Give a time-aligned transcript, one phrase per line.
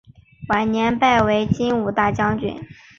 [0.47, 2.59] 晚年拜为金吾大将军。